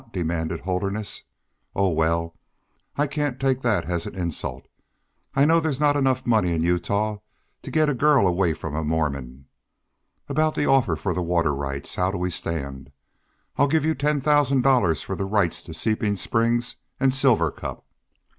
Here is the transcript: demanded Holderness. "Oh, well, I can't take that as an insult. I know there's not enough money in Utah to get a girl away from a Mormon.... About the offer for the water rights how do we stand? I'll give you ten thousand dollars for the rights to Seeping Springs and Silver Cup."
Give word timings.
demanded 0.11 0.61
Holderness. 0.61 1.25
"Oh, 1.75 1.89
well, 1.89 2.35
I 2.97 3.05
can't 3.05 3.39
take 3.39 3.61
that 3.61 3.85
as 3.85 4.07
an 4.07 4.15
insult. 4.15 4.65
I 5.35 5.45
know 5.45 5.59
there's 5.59 5.79
not 5.79 5.95
enough 5.95 6.25
money 6.25 6.53
in 6.53 6.63
Utah 6.63 7.19
to 7.61 7.69
get 7.69 7.87
a 7.87 7.93
girl 7.93 8.25
away 8.27 8.55
from 8.55 8.73
a 8.73 8.83
Mormon.... 8.83 9.45
About 10.27 10.55
the 10.55 10.65
offer 10.65 10.95
for 10.95 11.13
the 11.13 11.21
water 11.21 11.53
rights 11.53 11.93
how 11.93 12.09
do 12.09 12.17
we 12.17 12.31
stand? 12.31 12.91
I'll 13.57 13.67
give 13.67 13.85
you 13.85 13.93
ten 13.93 14.19
thousand 14.19 14.63
dollars 14.63 15.03
for 15.03 15.15
the 15.15 15.25
rights 15.25 15.61
to 15.61 15.71
Seeping 15.71 16.15
Springs 16.15 16.77
and 16.99 17.13
Silver 17.13 17.51
Cup." 17.51 17.85